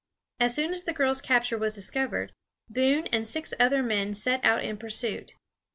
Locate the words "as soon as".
0.39-0.83